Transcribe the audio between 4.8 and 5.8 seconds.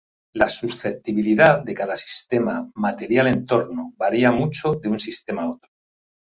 un sistema a otro.